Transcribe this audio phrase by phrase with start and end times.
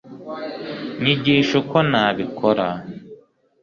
[1.01, 2.67] nyigisha uko nabikora